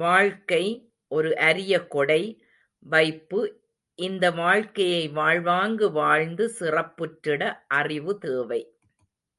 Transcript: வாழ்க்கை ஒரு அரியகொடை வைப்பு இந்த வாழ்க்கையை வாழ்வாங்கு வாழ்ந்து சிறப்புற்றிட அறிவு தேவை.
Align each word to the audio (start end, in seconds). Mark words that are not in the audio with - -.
வாழ்க்கை 0.00 0.64
ஒரு 1.08 1.30
அரியகொடை 1.30 2.38
வைப்பு 2.78 3.40
இந்த 3.98 4.30
வாழ்க்கையை 4.30 5.08
வாழ்வாங்கு 5.08 5.92
வாழ்ந்து 5.92 6.52
சிறப்புற்றிட 6.60 7.52
அறிவு 7.68 8.18
தேவை. 8.18 8.60